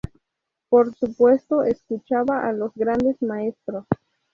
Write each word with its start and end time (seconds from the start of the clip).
Por 0.67 0.95
supuesto, 0.95 1.61
escuchaba 1.61 2.47
a 2.49 2.53
los 2.53 2.73
grandes 2.73 3.21
maestros. 3.21 3.85